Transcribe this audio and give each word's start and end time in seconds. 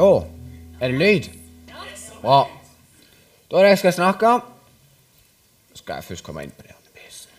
Da 0.00 0.22
er 0.80 0.88
det 0.88 0.98
lyd. 0.98 1.26
Bra. 2.22 2.46
Da 3.50 3.56
er 3.56 3.62
det 3.62 3.68
jeg 3.68 3.78
skal 3.78 3.92
snakke. 3.92 4.40
skal 5.74 5.94
jeg 5.94 6.04
først 6.04 6.24
komme 6.24 6.42
inn 6.42 6.50
på 6.56 6.62
det. 6.62 6.74
med 6.84 6.92
PC-en. 6.94 7.34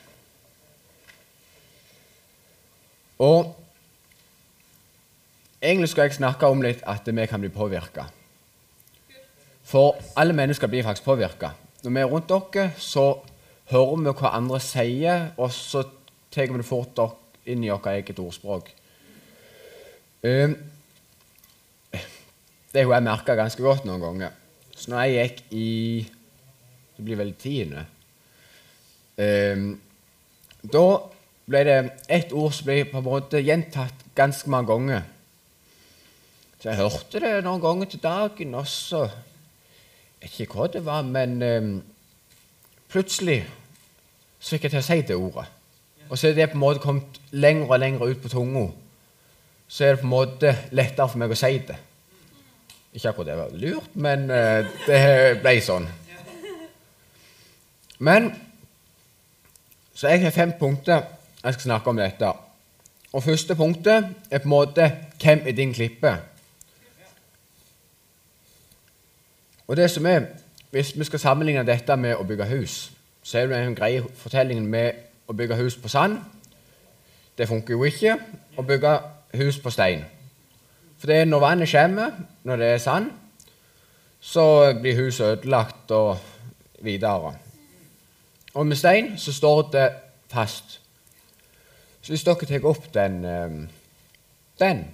Og 3.19 3.55
egentlig 5.61 5.89
skal 5.89 6.01
jeg 6.01 6.13
snakke 6.13 6.45
om 6.45 6.61
litt 6.61 6.83
at 6.85 7.07
vi 7.15 7.25
kan 7.25 7.39
bli 7.41 7.49
påvirka. 7.49 8.03
For 9.63 9.97
alle 10.15 10.33
mennesker 10.33 10.67
blir 10.67 10.83
faktisk 10.83 11.05
påvirka. 11.05 11.49
Når 11.83 11.91
vi 11.91 11.99
er 11.99 12.05
rundt 12.05 12.29
dere, 12.29 12.71
så 12.77 13.23
hører 13.71 13.95
vi 13.95 14.13
hva 14.21 14.35
andre 14.37 14.59
sier, 14.59 15.31
og 15.37 15.51
så 15.51 15.83
tar 16.31 16.51
vi 16.51 16.57
det 16.61 16.65
fort 16.65 16.99
inn 17.45 17.63
i 17.63 17.69
vårt 17.69 17.85
eget 17.85 18.19
ordspråk. 18.19 18.69
Um, 20.23 20.55
det 22.71 22.85
har 22.85 22.93
jeg 22.95 23.03
merka 23.03 23.35
ganske 23.35 23.63
godt 23.63 23.85
noen 23.87 24.03
ganger. 24.03 24.35
Så 24.75 24.91
når 24.91 25.07
jeg 25.09 25.29
gikk 25.29 25.41
i 25.51 25.69
Det 26.95 27.05
blir 27.05 27.17
vel 27.17 27.31
tiende. 27.33 27.81
Um, 29.17 29.79
da 30.61 30.83
ble 31.49 31.61
det 31.65 31.77
ett 32.05 32.33
ord 32.37 32.53
som 32.53 32.67
ble 32.67 32.83
på 32.85 32.99
en 32.99 33.07
måte 33.07 33.41
gjentatt 33.41 34.03
ganske 34.15 34.49
mange 34.53 34.69
ganger. 34.69 35.07
Så 36.61 36.69
jeg 36.69 36.77
hørte 36.77 37.23
det 37.23 37.31
noen 37.41 37.63
ganger 37.63 37.89
til 37.89 38.03
dagen, 38.03 38.53
også. 38.53 39.01
Jeg 40.21 40.29
vet 40.29 40.39
ikke 40.45 40.59
hva 40.59 40.67
det 40.69 40.83
var, 40.85 41.01
men 41.01 41.41
um, 41.41 41.73
plutselig 42.93 43.39
så 44.37 44.53
fikk 44.53 44.67
jeg 44.67 44.75
til 44.75 44.83
å 44.83 44.85
si 44.91 45.01
det 45.09 45.17
ordet. 45.17 45.47
Og 46.11 46.19
så 46.19 46.29
er 46.29 46.37
det 46.37 46.51
på 46.51 46.59
en 46.59 46.65
måte 46.67 46.83
kommet 46.83 47.17
lenger 47.31 47.71
og 47.71 47.81
lenger 47.81 48.13
ut 48.13 48.21
på 48.21 48.29
tunga. 48.29 48.67
Så 49.67 49.87
er 49.87 49.95
det 49.95 50.03
på 50.03 50.11
en 50.11 50.13
måte 50.13 50.53
lettere 50.69 51.09
for 51.09 51.17
meg 51.17 51.33
å 51.33 51.39
si 51.39 51.57
det. 51.65 51.81
Ikke 52.93 53.09
akkurat 53.09 53.27
det 53.27 53.37
var 53.37 53.49
lurt, 53.53 53.95
men 53.95 54.29
uh, 54.31 54.67
det 54.87 55.01
ble 55.41 55.57
sånn. 55.63 55.87
Men 58.01 58.33
Så 59.93 60.07
jeg 60.09 60.23
har 60.23 60.31
fem 60.33 60.51
punkter 60.59 61.03
jeg 61.43 61.53
skal 61.53 61.61
snakke 61.61 61.89
om 61.89 61.97
dette. 61.97 62.27
Og 63.13 63.23
første 63.23 63.55
punktet 63.55 64.07
er 64.31 64.37
på 64.37 64.43
en 64.43 64.49
måte 64.49 64.87
hvem 65.21 65.41
er 65.45 65.51
din 65.51 65.73
klippe? 65.73 66.15
Og 69.67 69.77
det 69.77 69.91
som 69.91 70.05
er, 70.05 70.25
Hvis 70.71 70.99
vi 70.99 71.03
skal 71.03 71.19
sammenligne 71.19 71.65
dette 71.67 71.95
med 71.97 72.15
å 72.15 72.23
bygge 72.23 72.45
hus, 72.45 72.91
så 73.23 73.37
er 73.37 73.47
det 73.47 73.57
en 73.57 73.75
greie 73.75 74.03
fortellingen 74.15 74.65
med 74.65 74.91
å 75.27 75.33
bygge 75.33 75.55
hus 75.55 75.75
på 75.75 75.89
sand. 75.91 76.17
Det 77.37 77.47
funker 77.47 77.73
jo 77.73 77.83
ikke 77.83 78.15
å 78.57 78.63
bygge 78.63 78.93
hus 79.33 79.59
på 79.59 79.69
stein. 79.69 80.05
For 81.01 81.09
det 81.09 81.15
er 81.17 81.25
når 81.25 81.39
vannet 81.41 81.71
kommer, 81.71 82.11
når 82.45 82.55
det 82.61 82.67
er 82.67 82.77
sand, 82.77 83.07
så 84.21 84.43
blir 84.81 84.99
huset 84.99 85.25
ødelagt 85.25 85.91
og 85.91 86.17
videre. 86.85 87.33
Og 88.53 88.67
med 88.67 88.77
stein 88.77 89.17
så 89.17 89.33
står 89.33 89.61
det 89.73 89.87
fast. 90.29 90.77
Så 92.01 92.13
hvis 92.13 92.23
dere 92.23 92.45
tar 92.45 92.67
opp 92.69 92.85
den, 92.93 93.25
eh, 93.25 93.49
den 94.59 94.85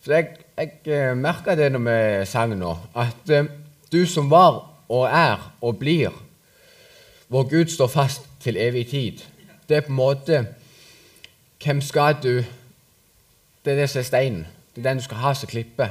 For 0.00 0.12
jeg, 0.12 0.28
jeg 0.56 1.16
merka 1.16 1.54
det 1.54 1.72
når 1.72 1.84
vi 1.84 2.26
sang 2.26 2.56
nå, 2.58 2.72
at 2.96 3.30
eh, 3.30 3.44
du 3.92 4.06
som 4.06 4.30
var 4.30 4.70
og 4.88 5.04
er 5.06 5.52
og 5.60 5.78
blir, 5.78 6.12
hvor 7.28 7.48
Gud 7.48 7.66
står 7.68 7.86
fast 7.86 8.22
til 8.40 8.56
evig 8.56 8.88
tid, 8.88 9.20
det 9.68 9.76
er 9.76 9.80
på 9.80 9.92
en 9.92 10.00
måte 10.00 10.46
Hvem 11.64 11.80
skal 11.80 12.16
du 12.22 12.44
Det 13.64 13.72
er 13.72 13.76
det 13.76 13.90
som 13.90 13.98
er 13.98 14.02
steinen. 14.02 14.46
Det 14.74 14.82
er 14.82 14.88
den 14.88 14.98
du 14.98 15.04
skal 15.04 15.16
ha 15.16 15.34
som 15.34 15.48
klippe. 15.48 15.90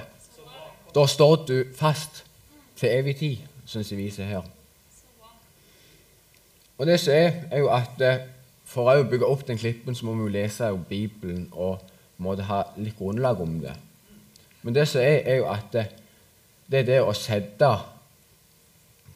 Da 0.95 1.05
står 1.07 1.35
du 1.47 1.63
fast 1.75 2.25
til 2.75 2.89
evig 2.89 3.15
tid, 3.15 3.37
syns 3.65 3.91
jeg 3.91 3.97
viser 3.97 4.27
her. 4.27 4.43
Og 6.77 6.87
det 6.87 6.99
som 6.99 7.13
er, 7.13 7.31
er 7.51 7.59
jo 7.59 7.69
at 7.71 8.01
eh, 8.01 8.25
for 8.65 8.91
å 8.91 9.05
bygge 9.07 9.25
opp 9.29 9.45
den 9.47 9.57
klippen, 9.57 9.95
så 9.95 10.05
må 10.05 10.15
vi 10.17 10.25
jo 10.27 10.33
lese 10.33 10.69
Bibelen 10.89 11.47
og 11.51 11.81
måtte 12.17 12.47
ha 12.49 12.63
litt 12.77 12.97
grunnlag 12.97 13.41
om 13.41 13.59
det. 13.61 13.73
Men 14.61 14.75
det 14.75 14.87
som 14.89 15.01
er, 15.01 15.21
er 15.23 15.39
jo 15.39 15.47
at 15.51 15.69
det, 15.73 15.85
det 16.71 16.79
er 16.79 16.89
det 16.89 17.01
å 17.03 17.13
sette 17.15 17.69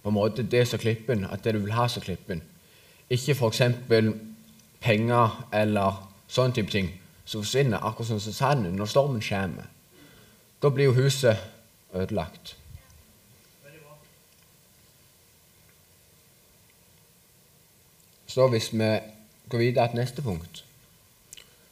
på 0.02 0.12
en 0.12 0.16
måte 0.16 0.46
det 0.48 0.64
som 0.68 0.80
klippen, 0.80 1.26
at 1.26 1.44
det 1.44 1.56
du 1.58 1.60
vil 1.66 1.76
ha 1.76 1.88
som 1.92 2.04
klippen. 2.06 2.42
Ikke 3.10 3.36
f.eks. 3.36 3.62
penger 4.80 5.44
eller 5.52 6.00
sånne 6.28 6.56
type 6.56 6.72
ting 6.72 6.94
som 7.28 7.44
forsvinner, 7.44 7.84
akkurat 7.84 8.08
som 8.08 8.34
sanden 8.34 8.78
når 8.80 8.88
stormen 8.88 9.22
kommer. 9.22 9.68
Da 10.64 10.70
blir 10.72 10.88
jo 10.88 10.94
huset 10.96 11.38
ødelagt. 11.94 12.56
Så 18.28 18.48
hvis 18.48 18.72
vi 18.74 19.00
går 19.50 19.58
videre 19.58 19.88
til 19.88 20.00
neste 20.00 20.22
punkt, 20.22 20.64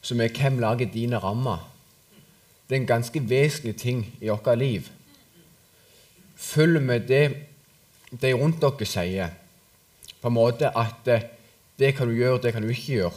som 0.02 0.22
er 0.22 0.34
hvem 0.34 0.60
lager 0.60 0.92
dine 0.92 1.18
rammer? 1.18 1.72
Det 2.70 2.76
er 2.76 2.82
en 2.82 2.88
ganske 2.88 3.30
vesentlig 3.30 3.76
ting 3.78 4.18
i 4.22 4.30
vårt 4.30 4.58
liv. 4.58 4.90
Følg 6.36 6.82
med 6.82 7.08
det 7.08 7.36
de 8.22 8.34
rundt 8.34 8.62
dere 8.62 8.86
sier, 8.86 9.30
på 10.22 10.28
en 10.28 10.34
måte 10.34 10.72
at 10.78 11.08
eh, 11.08 11.28
det 11.80 11.96
kan 11.96 12.08
du 12.08 12.16
gjøre, 12.16 12.42
det 12.42 12.54
kan 12.54 12.64
du 12.64 12.70
ikke 12.70 12.94
gjøre. 12.94 13.14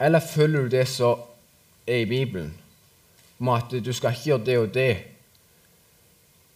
Eller 0.00 0.20
følger 0.20 0.62
du 0.62 0.68
det 0.68 0.88
som 0.88 1.18
er 1.86 2.04
i 2.04 2.08
Bibelen, 2.08 2.52
om 3.40 3.48
at 3.48 3.70
du 3.84 3.92
skal 3.92 4.14
ikke 4.14 4.24
gjøre 4.30 4.44
det 4.46 4.58
og 4.58 4.74
det? 4.74 4.92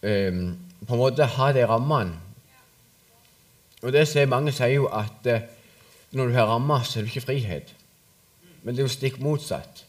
Um, 0.03 0.59
på 0.87 0.93
en 0.93 0.99
måte 0.99 1.25
ha 1.25 1.51
de 1.55 1.65
rammene. 1.67 2.19
Og 3.83 3.91
det 3.91 4.07
ser 4.07 4.27
Mange 4.31 4.51
sier 4.51 4.77
jo 4.77 4.87
at 4.91 5.27
uh, 5.27 5.43
når 6.11 6.27
du 6.27 6.33
har 6.33 6.47
rammer, 6.47 6.83
så 6.83 6.99
er 6.99 7.03
du 7.03 7.11
ikke 7.11 7.25
frihet. 7.25 7.73
Men 8.63 8.75
det 8.75 8.83
er 8.83 8.87
jo 8.87 8.95
stikk 8.95 9.19
motsatt. 9.19 9.83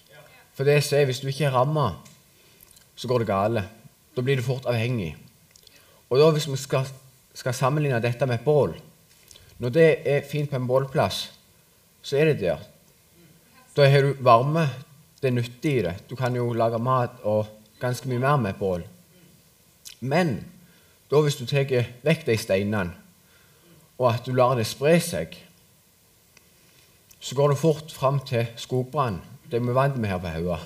For 0.54 0.66
det 0.66 0.80
sier 0.86 1.06
hvis 1.06 1.20
du 1.22 1.28
ikke 1.28 1.48
har 1.48 1.58
rammer, 1.58 1.98
så 2.96 3.10
går 3.10 3.22
det 3.22 3.30
gale. 3.30 3.64
Da 4.14 4.22
blir 4.22 4.38
du 4.38 4.46
fort 4.46 4.66
avhengig. 4.70 5.16
Og 6.10 6.18
da 6.18 6.30
Hvis 6.30 6.46
vi 6.50 6.56
skal, 6.56 6.86
skal 7.34 7.54
sammenligne 7.54 8.00
dette 8.02 8.26
med 8.26 8.38
et 8.38 8.44
bål 8.44 8.76
Når 9.58 9.68
det 9.70 9.88
er 10.06 10.26
fint 10.30 10.50
på 10.50 10.56
en 10.56 10.66
bålplass, 10.66 11.32
så 12.02 12.16
er 12.16 12.24
det 12.24 12.40
der. 12.40 12.58
Da 13.76 13.88
har 13.90 14.02
du 14.02 14.16
varme. 14.20 14.68
Det 15.20 15.28
er 15.28 15.34
nyttig 15.34 15.70
i 15.78 15.82
det. 15.82 15.94
Du 16.10 16.14
kan 16.16 16.34
jo 16.36 16.52
lage 16.52 16.78
mat 16.78 17.22
og 17.22 17.46
ganske 17.80 18.08
mye 18.08 18.20
mer 18.22 18.36
med 18.36 18.54
bål. 18.58 18.84
Men 20.00 20.36
da 21.10 21.20
hvis 21.24 21.38
du 21.40 21.46
tar 21.46 21.66
vekk 22.04 22.26
de 22.26 22.36
steinene, 22.38 22.92
og 23.98 24.10
at 24.12 24.26
du 24.26 24.34
lar 24.34 24.54
det 24.58 24.66
spre 24.66 24.98
seg, 25.00 25.34
så 27.20 27.34
går 27.34 27.54
du 27.54 27.56
fort 27.56 27.92
fram 27.92 28.20
til 28.26 28.46
skogbrann. 28.56 29.20
Det 29.50 29.58
er 29.58 29.64
vi 29.64 29.74
vant 29.74 29.96
med 29.96 30.10
her 30.10 30.18
på 30.18 30.28
Haua. 30.28 30.58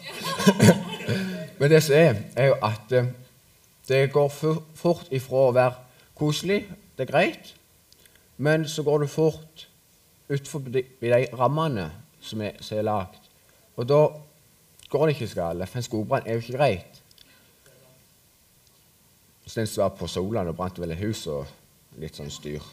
Men 1.59 1.71
det 1.71 1.83
som 1.83 1.95
er, 1.95 2.21
er 2.37 2.47
jo 2.53 2.59
at 2.63 2.93
eh, 2.93 3.09
det 3.89 4.13
går 4.13 4.29
fort 4.75 5.09
ifra 5.11 5.49
å 5.49 5.55
være 5.55 5.75
koselig, 6.19 6.67
det 6.99 7.07
er 7.07 7.13
greit, 7.13 7.55
men 8.37 8.69
så 8.69 8.83
går 8.83 8.99
du 9.03 9.07
fort 9.11 9.65
utenfor 10.29 10.67
de 10.71 10.83
rammene 11.39 11.89
som 12.21 12.41
er, 12.43 12.57
som 12.61 12.79
er 12.79 12.87
lagd. 12.87 13.19
Og 13.77 13.89
da 13.89 14.01
går 14.91 15.07
det 15.07 15.15
ikke 15.15 15.29
så 15.29 15.41
galt, 15.43 15.69
for 15.69 15.81
en 15.81 15.87
skogbrann 15.87 16.27
er 16.27 16.39
jo 16.39 16.45
ikke 16.45 16.59
greit. 16.59 17.03
Så 19.47 19.61
den 19.61 19.67
som 19.67 19.83
var 19.83 19.95
på 19.97 20.07
Solan 20.07 20.49
og 20.49 20.57
brant 20.57 20.81
vel 20.81 20.93
et 20.93 21.01
hus 21.01 21.27
og 21.27 21.47
litt 21.99 22.19
sånn 22.19 22.33
styr. 22.33 22.65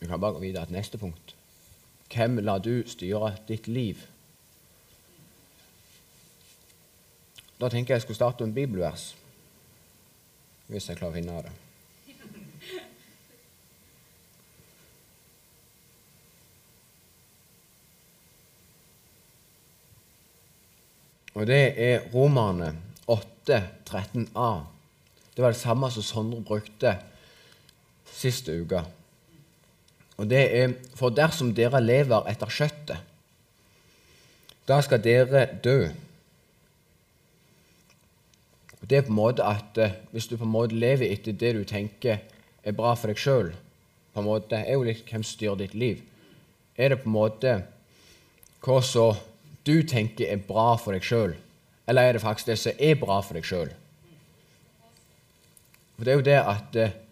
Vi 0.00 0.06
kan 0.06 0.20
bare 0.20 0.36
gå 0.36 0.44
videre 0.44 0.68
til 0.68 0.76
neste 0.76 0.98
punkt. 0.98 1.34
Hvem 2.14 2.38
lar 2.38 2.60
du 2.62 2.84
styre 2.86 3.32
ditt 3.48 3.66
liv? 3.66 4.04
Da 7.60 7.68
tenker 7.72 7.94
jeg 7.94 7.96
jeg 7.96 8.02
skulle 8.04 8.20
starte 8.20 8.46
med 8.46 8.54
bibelvers, 8.54 9.16
hvis 10.66 10.88
jeg 10.90 10.98
klarer 10.98 11.14
å 11.14 11.18
finne 11.18 11.44
det. 11.46 11.54
Og 21.36 21.44
det 21.44 21.64
er 21.76 22.06
Romerne 22.14 22.70
8, 23.12 23.58
13a. 23.84 24.50
Det 25.36 25.44
var 25.44 25.52
det 25.52 25.60
samme 25.60 25.90
som 25.92 26.04
Sondre 26.04 26.40
brukte 26.40 26.94
siste 28.08 28.54
uke. 28.56 28.80
Og 30.16 30.30
det 30.30 30.44
er 30.56 30.72
For 30.96 31.12
dersom 31.12 31.52
dere 31.54 31.82
lever 31.84 32.24
etter 32.30 32.48
kjøttet, 32.48 33.12
da 34.66 34.80
skal 34.82 35.02
dere 35.04 35.44
dø. 35.62 35.90
Og 38.80 38.90
Det 38.90 38.98
er 38.98 39.06
på 39.06 39.12
en 39.12 39.20
måte 39.20 39.44
at 39.44 39.78
eh, 39.78 39.94
Hvis 40.12 40.26
du 40.26 40.36
på 40.36 40.44
en 40.44 40.52
måte 40.52 40.74
lever 40.74 41.12
etter 41.12 41.32
det 41.32 41.54
du 41.56 41.64
tenker 41.64 42.18
er 42.66 42.74
bra 42.74 42.94
for 42.94 43.08
deg 43.08 43.18
sjøl, 43.18 43.52
er 44.16 44.72
jo 44.72 44.82
litt 44.82 45.04
hvem 45.06 45.22
som 45.22 45.36
styrer 45.36 45.58
ditt 45.60 45.74
liv. 45.74 46.02
Er 46.76 46.88
det 46.88 47.02
på 47.02 47.06
en 47.06 47.14
måte 47.14 47.52
hva 48.64 48.80
så 48.82 49.12
du 49.62 49.82
tenker 49.86 50.26
er 50.26 50.42
bra 50.42 50.74
for 50.76 50.96
deg 50.96 51.04
sjøl, 51.06 51.36
eller 51.86 52.02
er 52.02 52.16
det 52.16 52.22
faktisk 52.22 52.46
det 52.46 52.56
som 52.58 52.80
er 52.82 52.98
bra 52.98 53.20
for 53.22 53.38
deg 53.38 53.46
sjøl? 53.46 53.70
For 55.96 56.04
det 56.04 56.12
er 56.12 56.18
jo 56.18 56.26
det 56.26 56.40
at 56.42 56.76
eh, 56.76 57.02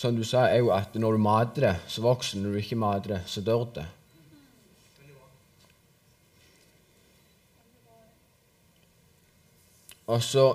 Som 0.00 0.16
du 0.16 0.22
sa, 0.24 0.46
er 0.48 0.62
jo 0.62 0.70
at 0.72 0.94
når 0.96 1.12
du 1.12 1.20
mater 1.20 1.60
det, 1.60 1.74
så 1.92 2.00
vokser 2.00 2.38
det. 2.38 2.44
Når 2.46 2.52
du 2.54 2.58
ikke 2.62 2.76
mater 2.80 3.10
det, 3.12 3.18
så 3.28 3.42
dør 3.44 3.66
det. 3.74 3.82
Og 10.06 10.22
så, 10.24 10.46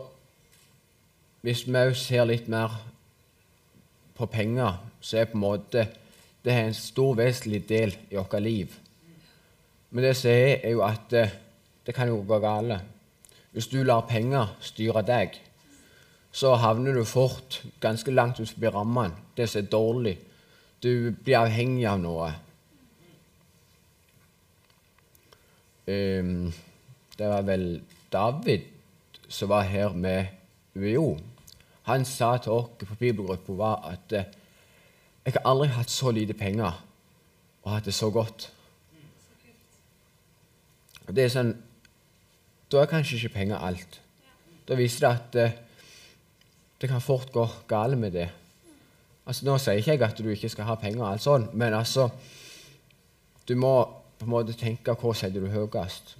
hvis 1.45 1.68
vi 1.68 1.77
òg 1.77 1.94
ser 1.94 2.25
litt 2.25 2.47
mer 2.50 2.74
på 4.18 4.25
penger, 4.33 4.80
så 4.97 5.19
er 5.19 5.27
på 5.30 5.38
en 5.38 5.44
måte 5.44 5.83
det 6.45 6.53
er 6.53 6.68
en 6.68 6.77
stor, 6.77 7.13
vesentlig 7.18 7.59
del 7.69 7.92
i 8.09 8.18
vårt 8.18 8.33
liv. 8.42 8.74
Men 9.92 10.07
det 10.07 10.15
som 10.18 10.31
er, 10.31 10.59
er 10.65 10.74
jo 10.74 10.81
at 10.86 11.03
det, 11.12 11.25
det 11.86 11.94
kan 11.94 12.09
jo 12.09 12.24
gå 12.25 12.39
galt. 12.42 12.81
Hvis 13.53 13.69
du 13.69 13.83
lar 13.83 14.07
penger 14.09 14.56
styre 14.62 15.03
deg, 15.06 15.38
så 16.33 16.56
havner 16.59 16.97
du 16.97 17.06
fort 17.06 17.62
ganske 17.81 18.12
langt 18.12 18.42
ut 18.42 18.50
forbi 18.50 18.74
rammene. 18.74 19.13
Det 19.38 19.45
som 19.50 19.62
er 19.62 19.69
dårlig. 19.69 20.15
Du 20.81 21.13
blir 21.13 21.38
avhengig 21.44 21.86
av 21.89 22.01
noe. 22.01 22.31
Um, 25.86 26.50
det 27.18 27.30
var 27.30 27.45
vel 27.45 27.69
David 28.12 28.65
som 29.30 29.53
var 29.53 29.69
her 29.69 29.94
med 29.94 30.33
UiO. 30.75 31.15
Han 31.86 32.06
sa 32.06 32.36
til 32.42 32.52
oss 32.52 32.74
på 32.82 32.98
bibelgruppa 33.00 33.76
at 33.92 34.14
eh, 34.18 34.32
jeg 35.26 35.34
har 35.38 35.48
aldri 35.50 35.68
hatt 35.74 35.90
så 35.90 36.12
lite 36.14 36.34
penger 36.38 36.82
og 37.64 37.72
hatt 37.72 37.86
det 37.86 37.94
så 37.94 38.10
godt. 38.14 38.52
Og 41.06 41.14
det 41.16 41.26
er 41.26 41.34
sånn, 41.34 41.56
Da 42.72 42.82
er 42.82 42.90
kanskje 42.90 43.20
ikke 43.20 43.36
penger 43.36 43.62
alt. 43.62 44.00
Da 44.66 44.76
viser 44.76 45.06
det 45.06 45.10
at 45.12 45.36
eh, 45.38 45.58
det 46.82 46.90
kan 46.90 47.02
fort 47.02 47.32
gå 47.32 47.46
galt 47.70 47.98
med 47.98 48.12
det. 48.18 48.26
Altså, 49.26 49.46
Nå 49.46 49.58
sier 49.58 49.78
ikke 49.80 49.94
jeg 49.94 50.02
at 50.02 50.18
du 50.18 50.30
ikke 50.30 50.50
skal 50.50 50.68
ha 50.70 50.76
penger, 50.76 51.04
og 51.04 51.12
alt 51.12 51.22
sånt, 51.22 51.54
men 51.54 51.74
altså, 51.74 52.10
du 53.48 53.56
må 53.56 53.74
på 54.20 54.26
en 54.26 54.34
måte 54.34 54.54
tenke 54.58 54.94
hva 54.98 55.14
setter 55.18 55.46
du 55.46 55.50
høyest. 55.54 56.16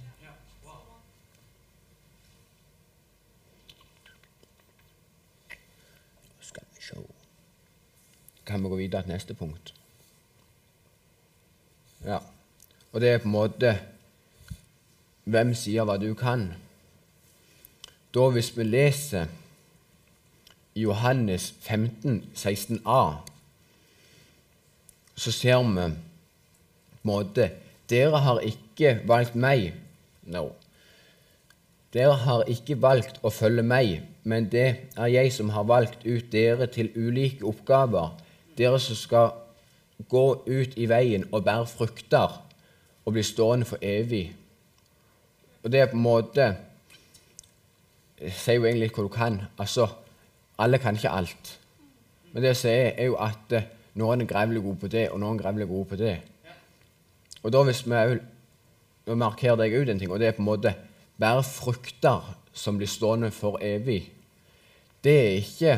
Skal 6.40 6.66
vi 6.74 6.82
se 6.82 6.98
Kan 8.46 8.62
vi 8.62 8.68
gå 8.68 8.76
videre 8.76 9.02
til 9.02 9.12
neste 9.12 9.34
punkt? 9.34 9.74
Ja. 12.06 12.18
Og 12.92 13.00
det 13.00 13.10
er 13.10 13.18
på 13.18 13.28
en 13.28 13.34
måte 13.34 13.78
Hvem 15.26 15.56
sier 15.58 15.82
hva 15.82 15.96
du 15.98 16.12
kan? 16.14 16.52
Da 18.14 18.28
hvis 18.30 18.52
vi 18.56 18.62
leser 18.62 19.26
Johannes 20.76 21.54
15, 21.60 22.20
16a, 22.34 23.00
så 25.16 25.32
ser 25.32 25.64
vi 25.64 25.72
på 25.72 25.86
en 25.88 25.96
måte 27.02 27.50
Dere 27.90 28.18
har 28.18 28.40
ikke 28.42 29.00
valgt 29.06 29.34
meg. 29.38 29.72
No. 30.26 30.48
Dere 31.94 32.16
har 32.22 32.48
ikke 32.50 32.78
valgt 32.82 33.20
å 33.22 33.30
følge 33.30 33.62
meg, 33.62 34.00
men 34.26 34.48
det 34.50 34.66
er 34.96 35.10
jeg 35.12 35.32
som 35.32 35.52
har 35.54 35.68
valgt 35.70 36.02
ut 36.06 36.32
dere 36.32 36.66
til 36.66 36.90
ulike 36.96 37.46
oppgaver, 37.46 38.10
dere 38.58 38.80
som 38.80 38.98
skal 38.98 39.34
gå 40.10 40.26
ut 40.46 40.76
i 40.76 40.88
veien 40.88 41.24
og 41.32 41.44
bære 41.44 41.66
frukter 41.70 42.40
og 43.06 43.12
bli 43.14 43.22
stående 43.22 43.68
for 43.68 43.82
evig. 43.82 44.30
Og 45.62 45.72
det 45.72 45.80
er 45.80 45.90
på 45.90 45.98
en 45.98 46.06
måte 46.06 46.48
sier 48.16 48.60
jo 48.60 48.66
egentlig 48.66 48.90
hva 48.94 49.04
du 49.04 49.12
kan. 49.12 49.40
Altså, 49.60 49.88
alle 50.58 50.80
kan 50.80 50.96
ikke 50.96 51.12
alt. 51.12 51.52
Men 52.32 52.42
det 52.42 52.54
jeg 52.54 52.62
sier, 52.62 52.88
er 52.96 53.10
jo 53.10 53.18
at 53.20 53.52
eh, 53.56 53.68
noen 53.96 54.24
er 54.24 54.30
grevlig 54.30 54.62
gode 54.64 54.80
på 54.82 54.90
det, 54.92 55.06
og 55.10 55.20
noen 55.20 55.38
er 55.38 55.42
grevlig 55.42 55.68
gode 55.68 55.88
på 55.92 56.00
det. 56.00 56.16
Og 57.42 57.52
da 57.52 57.62
hvis 57.64 57.84
vi 57.86 57.96
òg 57.96 59.16
markerer 59.16 59.58
deg 59.60 59.76
ut 59.76 59.92
en 59.92 60.00
ting, 60.00 60.10
og 60.10 60.20
det 60.20 60.30
er 60.30 60.36
på 60.36 60.42
en 60.44 60.50
måte 60.50 60.74
bære 61.20 61.44
frukter 61.46 62.32
som 62.56 62.80
blir 62.80 62.90
stående 62.90 63.30
for 63.32 63.60
evig, 63.64 64.02
det 65.04 65.16
er 65.16 65.36
ikke 65.40 65.76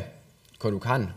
hva 0.58 0.72
du 0.72 0.78
kan. 0.82 1.10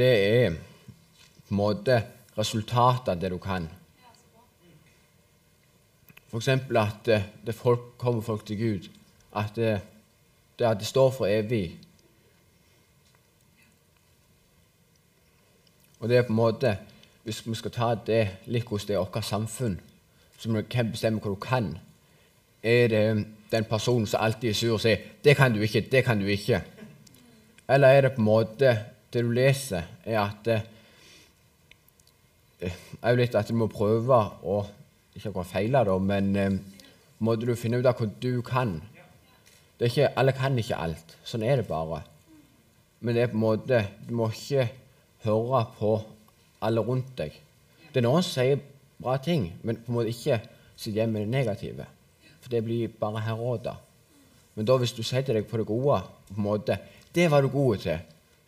Det 0.00 0.44
er 0.44 0.54
på 0.54 1.52
en 1.52 1.58
måte 1.58 1.98
resultatet 2.38 3.10
av 3.12 3.20
det 3.20 3.28
du 3.34 3.36
kan. 3.42 3.66
F.eks. 6.30 6.48
at 6.48 7.08
eh, 7.08 7.26
det 7.46 7.54
folk, 7.54 7.98
kommer 7.98 8.22
folk 8.24 8.46
til 8.46 8.56
Gud. 8.56 8.88
At 9.36 9.52
det, 9.56 9.80
det, 10.58 10.64
at 10.64 10.78
det 10.80 10.86
står 10.86 11.10
for 11.10 11.26
evig. 11.26 11.76
Og 15.98 16.08
det 16.08 16.16
er 16.16 16.22
på 16.22 16.32
en 16.32 16.36
måte, 16.36 16.78
Hvis 17.22 17.46
vi 17.46 17.54
skal 17.54 17.70
ta 17.70 17.94
det 18.06 18.22
litt 18.48 18.64
hvordan 18.64 18.86
det 18.88 18.94
er 18.96 19.02
vårt 19.04 19.24
samfunn, 19.24 19.74
så 20.38 20.48
må 20.48 20.62
kan 20.70 20.88
bestemme 20.90 21.20
hva 21.20 21.28
du 21.28 21.36
kan. 21.36 21.66
Er 22.62 22.88
det 22.88 23.26
den 23.52 23.64
personen 23.68 24.06
som 24.06 24.24
alltid 24.24 24.48
er 24.48 24.54
sur 24.54 24.72
og 24.72 24.80
sier 24.80 24.96
'Det 25.24 25.36
kan 25.36 25.52
du 25.52 25.60
ikke. 25.60 25.80
Det 25.92 26.04
kan 26.04 26.18
du 26.20 26.26
ikke'? 26.26 26.62
Eller 27.68 27.88
er 27.88 28.00
det 28.00 28.12
på 28.12 28.20
en 28.20 28.24
måte 28.24 28.78
det 29.12 29.22
du 29.26 29.32
leser, 29.34 29.82
er 30.04 30.20
at 30.22 30.48
eh, 30.50 30.62
er 33.02 33.18
litt 33.18 33.34
at 33.34 33.48
du 33.48 33.56
må 33.58 33.70
prøve 33.72 34.20
å 34.44 34.60
Ikke 35.10 35.32
akkurat 35.32 35.50
feile, 35.50 35.80
da, 35.84 35.96
men 35.98 36.26
eh, 36.38 36.58
måtte 37.18 37.48
du 37.48 37.56
finne 37.58 37.80
ut 37.80 37.86
av 37.88 37.98
hva 37.98 38.06
du 38.22 38.42
kan. 38.46 38.76
Ikke, 39.80 40.06
alle 40.14 40.32
kan 40.36 40.58
ikke 40.60 40.78
alt. 40.78 41.16
Sånn 41.26 41.42
er 41.42 41.58
det 41.58 41.66
bare. 41.66 42.04
Men 43.00 43.16
det 43.16 43.24
er 43.24 43.32
på 43.32 43.38
en 43.38 43.42
måte 43.42 43.80
Du 44.06 44.12
må 44.14 44.28
ikke 44.30 44.68
høre 45.24 45.64
på 45.80 45.90
alle 46.62 46.84
rundt 46.84 47.10
deg. 47.18 47.34
Det 47.90 47.98
er 47.98 48.06
noen 48.06 48.22
som 48.22 48.36
sier 48.38 48.62
bra 49.00 49.16
ting, 49.18 49.48
men 49.64 49.80
på 49.80 49.90
en 49.90 49.98
måte 49.98 50.12
ikke 50.12 50.38
sitte 50.76 50.94
igjen 50.94 51.12
med 51.12 51.26
det 51.26 51.32
negative. 51.32 51.88
For 52.40 52.52
det 52.52 52.62
blir 52.64 52.92
bare 53.00 53.24
herråda. 53.24 53.74
Men 54.54 54.68
da 54.68 54.76
hvis 54.78 54.94
du 54.94 55.02
setter 55.06 55.36
deg 55.36 55.48
på 55.48 55.58
det 55.58 55.66
gode, 55.68 56.00
på 56.30 56.38
en 56.38 56.46
måte, 56.46 56.78
det 57.16 57.26
var 57.32 57.42
du 57.42 57.50
god 57.50 57.82
til, 57.82 57.98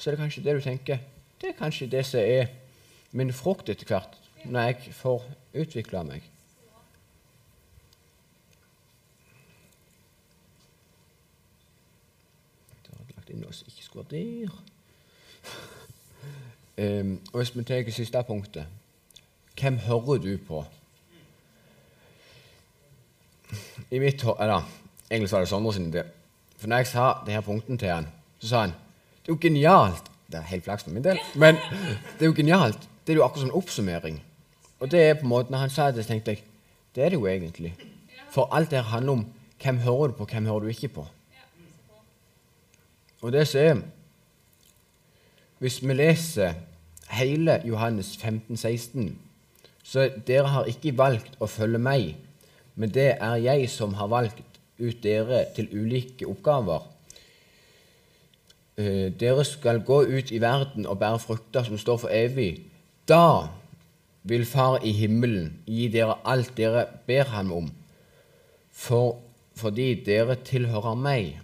så 0.03 0.11
er 0.11 0.15
det 0.15 0.21
kanskje 0.21 0.43
det 0.43 0.55
du 0.55 0.61
tenker 0.61 0.99
Det 1.41 1.49
er 1.49 1.59
kanskje 1.59 1.87
det 1.87 2.07
som 2.07 2.21
er 2.21 2.47
min 3.13 3.33
frukt 3.33 3.69
etter 3.69 3.87
hvert, 3.87 4.19
når 4.45 4.61
jeg 4.61 4.95
får 4.95 5.23
utvikla 5.55 6.03
meg. 6.03 6.23
Det 12.83 12.91
har 12.91 12.99
jeg 12.99 13.17
lagt 13.17 13.31
inn 13.31 13.43
noe 13.45 13.55
som 13.55 13.71
ikke 13.71 13.85
skulle 13.85 14.05
vært 14.05 14.17
der. 14.19 14.59
Um, 16.79 17.17
og 17.33 17.39
Hvis 17.39 17.57
vi 17.57 17.65
tar 17.65 17.91
siste 17.91 18.23
punktet 18.23 18.67
Hvem 19.61 19.79
hører 19.79 20.19
du 20.19 20.39
på? 20.47 20.65
I 23.91 23.99
mitt 23.99 24.23
eller, 24.25 24.63
Egentlig 25.11 25.33
var 25.33 25.39
det 25.41 25.49
Sondre 25.49 25.75
sin 25.75 25.95
idé. 25.95 26.03
For 26.57 26.67
når 26.67 26.77
jeg 26.77 26.87
sa 26.87 27.13
det 27.27 27.35
her 27.35 27.41
punktene 27.41 27.79
til 27.79 27.89
han, 27.89 28.09
så 28.39 28.49
sa 28.49 28.61
han 28.61 28.73
det 29.23 29.31
er 29.31 29.37
jo 29.37 29.39
genialt. 29.41 30.11
Det 30.27 30.41
er 30.41 30.49
helt 30.49 30.65
flaks 30.65 30.85
for 30.85 30.91
min 30.91 31.05
del, 31.05 31.19
men 31.37 31.59
det 32.19 32.25
er 32.25 32.31
jo 32.31 32.35
genialt. 32.37 32.89
Det 33.07 33.13
er 33.13 33.21
jo 33.21 33.25
akkurat 33.27 33.47
sånn 33.47 33.59
oppsummering. 33.59 34.21
Og 34.81 34.91
det 34.91 35.03
er 35.03 35.19
på 35.19 35.27
en 35.27 35.33
måte, 35.35 35.53
når 35.53 35.67
han 35.67 35.71
sa 35.71 35.91
det, 35.91 36.05
så 36.05 36.13
tenkte 36.15 36.35
jeg 36.35 36.45
det 36.95 37.05
er 37.05 37.13
det 37.13 37.19
jo 37.21 37.27
egentlig. 37.29 37.73
For 38.33 38.49
alt 38.53 38.71
det 38.71 38.83
handler 38.89 39.13
om 39.13 39.27
hvem 39.63 39.79
hører 39.85 40.13
du 40.13 40.17
på, 40.19 40.27
hvem 40.27 40.47
hører 40.47 40.67
du 40.67 40.73
ikke 40.73 40.95
på. 40.97 41.05
Og 43.23 43.33
det 43.33 43.47
som 43.49 43.61
er 43.61 43.83
hvis 45.63 45.79
vi 45.79 45.95
leser 45.95 46.57
hele 47.15 47.61
Johannes 47.65 48.17
15, 48.17 48.57
16, 48.57 49.19
så 49.85 50.09
dere 50.27 50.49
har 50.51 50.67
ikke 50.67 50.97
valgt 50.99 51.37
å 51.39 51.47
følge 51.47 51.79
meg, 51.79 52.17
men 52.75 52.91
det 52.91 53.13
er 53.13 53.37
jeg 53.45 53.69
som 53.71 53.95
har 53.95 54.11
valgt 54.11 54.41
ut 54.83 54.99
dere 55.05 55.45
til 55.55 55.69
ulike 55.71 56.27
oppgaver. 56.27 56.83
Eh, 58.77 59.13
dere 59.21 59.45
skal 59.45 59.83
gå 59.85 60.03
ut 60.09 60.31
i 60.33 60.41
verden 60.41 60.87
og 60.87 60.99
bære 60.99 61.19
frukter 61.21 61.65
som 61.65 61.79
står 61.79 61.97
for 61.97 62.09
evig. 62.13 62.63
Da 63.09 63.49
vil 64.23 64.47
Far 64.47 64.79
i 64.85 64.93
himmelen 64.97 65.59
gi 65.67 65.89
dere 65.93 66.17
alt 66.25 66.57
dere 66.57 66.87
ber 67.07 67.29
ham 67.35 67.53
om, 67.53 67.71
for, 68.73 69.19
fordi 69.57 69.95
dere 70.07 70.39
tilhører 70.41 70.95
meg. 70.95 71.41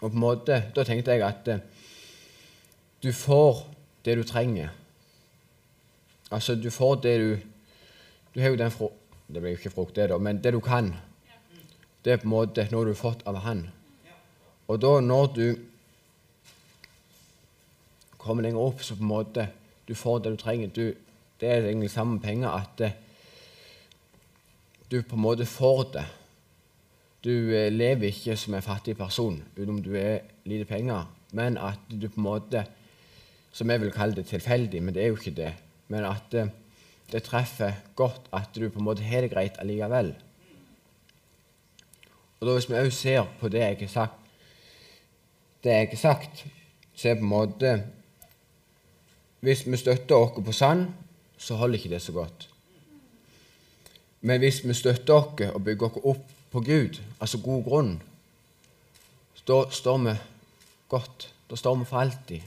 Og 0.00 0.10
på 0.10 0.14
en 0.14 0.20
måte, 0.20 0.62
Da 0.74 0.84
tenkte 0.84 1.12
jeg 1.12 1.22
at 1.22 1.48
eh, 1.48 1.64
du 3.02 3.12
får 3.12 3.64
det 4.04 4.16
du 4.16 4.22
trenger. 4.22 4.68
Altså, 6.30 6.54
du 6.54 6.70
får 6.70 6.94
det 6.94 7.20
du 7.20 7.38
Du 8.34 8.40
har 8.40 8.48
jo 8.48 8.56
den 8.56 8.70
frukt 8.70 8.94
Det 9.28 9.40
blir 9.42 9.50
jo 9.50 9.56
ikke 9.56 9.70
frukt, 9.70 9.96
det, 9.96 10.08
da, 10.08 10.18
men 10.18 10.42
det 10.42 10.52
du 10.52 10.60
kan. 10.60 10.94
Det 12.04 12.12
er 12.12 12.16
på 12.16 12.22
en 12.22 12.30
måte 12.30 12.68
noe 12.70 12.84
du 12.84 12.90
har 12.90 12.94
fått 12.94 13.22
av 13.26 13.36
Han. 13.36 13.70
Og 14.70 14.78
da, 14.78 15.00
når 15.02 15.30
du 15.34 15.46
kommer 18.20 18.44
lenger 18.44 18.62
opp, 18.62 18.82
så 18.86 18.94
på 18.94 19.02
en 19.02 19.10
måte 19.10 19.48
du 19.88 19.96
får 19.98 20.20
det 20.22 20.34
du 20.36 20.38
trenger 20.38 20.68
Du 20.70 20.84
det 21.40 21.48
er 21.48 21.64
egentlig 21.64 21.88
samme 21.90 22.20
penger 22.20 22.52
at 22.52 22.72
det, 22.78 22.90
du 24.90 25.00
på 25.02 25.16
en 25.16 25.22
måte 25.22 25.46
får 25.48 25.82
det. 25.94 26.04
Du 27.24 27.30
eh, 27.56 27.70
lever 27.72 28.10
ikke 28.10 28.36
som 28.36 28.54
en 28.54 28.64
fattig 28.64 28.96
person 28.98 29.38
utenom 29.56 29.78
du 29.82 29.94
er 29.96 30.18
lite 30.44 30.66
penger, 30.68 31.06
men 31.32 31.56
at 31.56 31.80
du 31.88 32.08
på 32.08 32.20
en 32.20 32.28
måte 32.28 32.66
Som 33.52 33.70
jeg 33.70 33.80
vil 33.80 33.90
kalle 33.90 34.14
det 34.14 34.26
tilfeldig, 34.26 34.82
men 34.82 34.94
det 34.94 35.02
er 35.02 35.08
jo 35.08 35.16
ikke 35.16 35.34
det. 35.34 35.54
Men 35.88 36.04
at 36.06 36.34
eh, 36.38 36.52
det 37.10 37.24
treffer 37.26 37.72
godt 37.96 38.28
at 38.32 38.54
du 38.54 38.68
på 38.68 38.78
en 38.78 38.84
måte 38.84 39.02
har 39.02 39.20
det 39.20 39.32
greit 39.32 39.58
allikevel. 39.58 40.14
Og 42.40 42.46
da 42.46 42.52
Hvis 42.52 42.68
vi 42.70 42.78
òg 42.78 42.92
ser 42.92 43.26
på 43.40 43.48
det 43.48 43.60
jeg 43.60 43.76
har 43.80 43.88
sagt, 43.88 44.19
det 45.64 45.70
jeg 45.76 45.88
har 45.92 46.00
sagt, 46.00 46.44
så 46.94 47.08
er 47.08 47.18
på 47.18 47.26
en 47.26 47.34
måte 47.34 47.72
Hvis 49.40 49.64
vi 49.66 49.76
støtter 49.76 50.14
oss 50.14 50.44
på 50.44 50.52
sand, 50.52 50.88
så 51.38 51.56
holder 51.56 51.78
ikke 51.78 51.94
det 51.94 52.02
så 52.02 52.12
godt. 52.12 52.48
Men 54.20 54.40
hvis 54.40 54.60
vi 54.68 54.74
støtter 54.74 55.14
oss 55.14 55.40
og 55.54 55.64
bygger 55.64 55.86
oss 55.86 56.04
opp 56.04 56.26
på 56.50 56.60
Gud, 56.60 57.00
altså 57.20 57.38
god 57.40 57.64
grunn, 57.64 57.94
da 59.48 59.62
står 59.70 59.98
vi 59.98 60.12
godt. 60.88 61.30
Da 61.50 61.56
står 61.56 61.78
vi 61.80 61.84
for 61.88 61.98
alltid. 61.98 62.40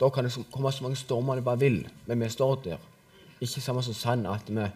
Da 0.00 0.08
kan 0.10 0.24
det 0.24 0.34
komme 0.52 0.72
så 0.72 0.84
mange 0.84 0.96
stormer 0.96 1.38
det 1.38 1.44
bare 1.44 1.58
vil, 1.58 1.78
men 2.06 2.20
vi 2.20 2.28
står 2.28 2.58
der. 2.64 2.82
Ikke 3.40 3.60
samme 3.60 3.82
som 3.82 3.94
sand 3.94 4.26
at 4.26 4.50
vi 4.50 4.66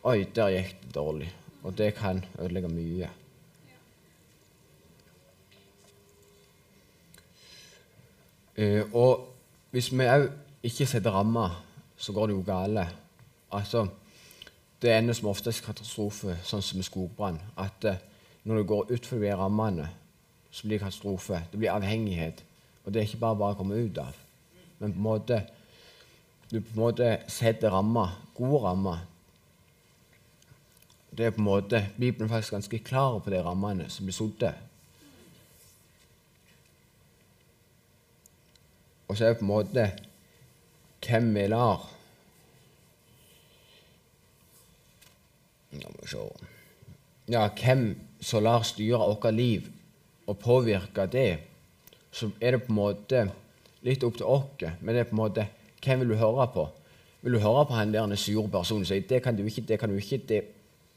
Oi, 0.00 0.24
der 0.34 0.48
gikk 0.48 0.78
det 0.80 0.94
dårlig. 0.94 1.26
Og 1.62 1.74
det 1.76 1.90
kan 1.94 2.22
ødelegge 2.40 2.68
mye. 2.72 3.10
Og 8.92 9.26
hvis 9.70 9.92
vi 9.92 10.06
òg 10.10 10.26
ikke 10.66 10.86
setter 10.86 11.14
rammer, 11.14 11.54
så 11.96 12.12
går 12.12 12.26
det 12.26 12.34
jo 12.34 12.44
gale. 12.46 12.86
Altså, 13.52 13.86
det 14.82 14.92
ender 14.92 15.14
som 15.16 15.30
oftest 15.30 15.64
katastrofe, 15.64 16.36
sånn 16.44 16.64
som 16.64 16.80
med 16.80 16.88
skogbrann. 16.88 17.40
At 17.60 17.84
uh, 17.84 17.98
når 18.44 18.60
det 18.60 18.68
går 18.70 18.92
utfor 18.96 19.24
rammene, 19.38 19.88
så 20.50 20.66
blir 20.66 20.78
det 20.78 20.84
katastrofe. 20.84 21.42
Det 21.52 21.60
blir 21.60 21.72
avhengighet. 21.72 22.44
Og 22.84 22.92
det 22.92 23.00
er 23.00 23.08
ikke 23.08 23.22
bare 23.22 23.38
bare 23.38 23.56
å 23.56 23.60
komme 23.60 23.80
ut 23.80 23.98
av. 24.00 24.16
Men 24.80 24.94
på 24.94 24.98
en 24.98 25.06
måte, 25.08 25.42
du 26.50 26.60
på 26.60 26.74
en 26.74 26.80
måte 26.80 27.10
setter 27.28 27.70
rammer, 27.70 28.16
gode 28.34 28.62
rammer. 28.64 29.04
Det 31.10 31.26
er 31.26 31.34
på 31.36 31.42
en 31.42 31.48
måte, 31.50 31.84
Bibelen 31.98 32.28
er 32.28 32.34
faktisk 32.34 32.56
ganske 32.56 32.82
klar 32.86 33.20
på 33.20 33.30
de 33.30 33.42
rammene 33.44 33.88
som 33.92 34.08
blir 34.08 34.16
satt. 34.16 34.48
Og 39.10 39.16
så 39.18 39.24
er 39.26 39.32
det 39.32 39.40
på 39.40 39.44
en 39.44 39.50
måte 39.50 39.88
hvem 41.02 41.32
vi 41.34 41.48
lar. 41.50 41.82
Ja, 47.30 47.48
hvem 47.58 47.82
som 48.22 48.44
lar 48.46 48.62
styre 48.66 49.02
vårt 49.02 49.34
liv 49.34 49.66
og 50.30 50.38
påvirke 50.38 51.08
det, 51.10 51.40
så 52.12 52.30
er 52.40 52.54
det 52.54 52.62
på 52.62 52.70
en 52.70 52.78
måte 52.78 53.24
litt 53.82 54.06
opp 54.06 54.20
til 54.20 54.30
oss. 54.30 54.62
Men 54.78 54.94
det 54.94 55.02
er 55.02 55.10
på 55.10 55.16
en 55.18 55.22
måte 55.24 55.48
hvem 55.82 56.04
vil 56.04 56.14
du 56.14 56.18
høre 56.20 56.46
på? 56.54 56.68
Vil 57.24 57.34
du 57.34 57.42
høre 57.42 57.66
på 57.66 57.74
han 57.80 57.92
der 57.92 58.14
sure 58.14 58.46
personen 58.48 58.86
som 58.86 58.94
sier 58.94 59.10
det 59.10 59.22
kan 59.24 59.36
du 59.36 59.42
ikke, 59.42 59.66
det 59.66 59.78
kan 59.80 59.90
du 59.90 59.98
ikke, 59.98 60.22
det, 60.28 60.42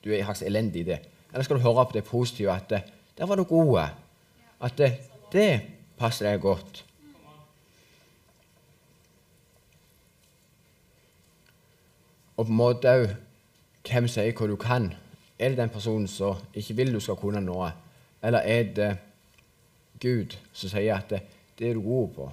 du 0.05 0.13
er 0.13 0.25
faktisk 0.25 0.51
elendig 0.51 0.85
i 0.85 0.89
det? 0.93 1.01
Eller 1.33 1.43
skal 1.43 1.57
du 1.57 1.65
høre 1.65 1.85
på 1.89 1.97
det 1.97 2.05
positive, 2.05 2.53
at 2.53 2.69
der 3.17 3.25
var 3.25 3.35
du 3.35 3.43
god? 3.43 3.89
At 4.61 4.77
det, 4.77 4.93
det 5.33 5.61
passer 5.97 6.29
deg 6.29 6.41
godt. 6.41 6.85
Og 12.37 12.45
på 12.45 12.51
en 12.51 12.57
måte 12.57 12.91
òg 12.91 13.07
hvem 13.87 14.07
sier 14.07 14.33
hva 14.37 14.47
du 14.47 14.55
kan. 14.59 14.91
Er 15.39 15.49
det 15.51 15.59
den 15.59 15.73
personen 15.73 16.07
som 16.07 16.39
ikke 16.55 16.75
vil 16.77 16.93
du 16.93 16.99
skal 17.03 17.19
kunne 17.19 17.41
noe, 17.43 17.71
eller 18.23 18.45
er 18.47 18.69
det 18.75 18.91
Gud 20.01 20.37
som 20.53 20.71
sier 20.71 20.95
at 20.95 21.09
det, 21.09 21.19
det 21.59 21.69
er 21.69 21.77
du 21.77 21.83
god 21.83 22.07
på? 22.15 22.29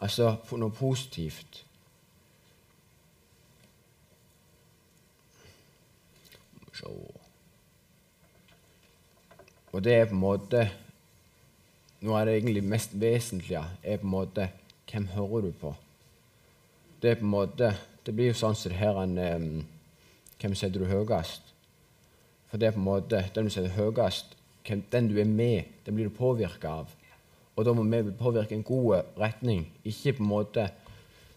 Altså 0.00 0.36
noe 0.56 0.72
positivt. 0.72 1.64
Og 9.72 9.84
det 9.84 9.94
er 9.94 10.08
på 10.08 10.16
en 10.16 10.24
måte 10.24 10.70
Noe 12.00 12.16
av 12.16 12.30
det 12.30 12.38
egentlig 12.38 12.62
mest 12.64 12.94
vesentlige 12.96 13.60
er 13.84 13.98
på 14.00 14.06
en 14.06 14.14
måte 14.14 14.46
hvem 14.88 15.06
hører 15.12 15.42
du 15.44 15.50
på? 15.60 15.74
Det 17.02 17.10
er 17.10 17.18
på 17.20 17.26
en 17.26 17.34
måte 17.34 17.68
det 18.06 18.14
blir 18.16 18.30
jo 18.30 18.38
sånn 18.40 18.56
som 18.56 18.72
det 18.72 18.80
her 18.80 19.02
en, 19.02 19.18
um, 19.18 19.66
Hvem 20.40 20.54
setter 20.56 20.80
du 20.80 20.88
høyest? 20.88 21.50
For 22.48 22.56
det 22.56 22.70
er 22.70 22.72
på 22.72 22.80
en 22.80 22.86
måte 22.86 23.18
den 23.34 23.48
du 23.48 23.52
setter 23.52 23.74
høyest, 23.76 24.32
den 24.64 25.10
du 25.10 25.18
er 25.20 25.28
med, 25.28 25.68
den 25.84 25.98
blir 25.98 26.08
du 26.08 26.16
påvirka 26.16 26.72
av. 26.80 26.94
Og 27.56 27.66
da 27.66 27.74
må 27.76 27.84
vi 27.84 28.14
påvirke 28.16 28.56
en 28.56 28.64
god 28.64 29.04
retning, 29.20 29.66
ikke 29.84 30.16
på 30.16 30.24
en 30.24 30.30
måte 30.30 30.64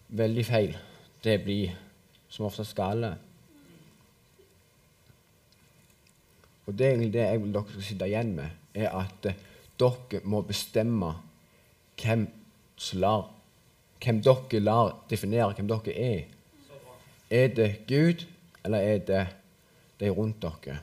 veldig 0.08 0.44
feil. 0.48 0.76
Det 1.24 1.36
blir 1.44 1.74
som 2.32 2.46
ofte 2.48 2.64
skale. 2.64 3.12
Og 6.64 6.72
det 6.72 6.86
er 6.86 6.94
egentlig 6.94 7.12
det 7.12 7.26
jeg 7.26 7.42
vil 7.42 7.52
dere 7.54 7.74
skal 7.74 7.88
sitte 7.90 8.08
igjen 8.08 8.32
med, 8.38 8.60
er 8.74 8.94
at 8.96 9.28
uh, 9.28 9.42
dere 9.78 10.22
må 10.24 10.40
bestemme 10.48 11.12
hvem, 12.00 12.24
lar, 12.96 13.26
hvem 14.00 14.22
dere 14.24 14.62
lar 14.62 14.94
definere 15.10 15.52
hvem 15.58 15.68
dere 15.70 15.98
er. 15.98 16.24
Er 17.30 17.48
det 17.48 17.86
Gud, 17.88 18.26
eller 18.64 18.78
er 18.78 18.98
det 18.98 19.26
de 20.00 20.10
rundt 20.10 20.42
dere? 20.42 20.78